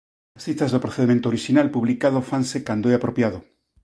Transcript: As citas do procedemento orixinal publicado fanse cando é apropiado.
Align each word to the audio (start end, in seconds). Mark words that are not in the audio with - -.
As 0.37 0.43
citas 0.47 0.71
do 0.71 0.83
procedemento 0.85 1.29
orixinal 1.31 1.67
publicado 1.75 2.25
fanse 2.31 2.57
cando 2.67 2.87
é 2.91 2.95
apropiado. 2.97 3.39